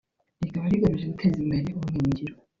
rikaba 0.43 0.71
rigamije 0.71 1.05
guteza 1.13 1.37
imbere 1.43 1.67
ubumenyi 1.77 2.09
ngiro 2.11 2.33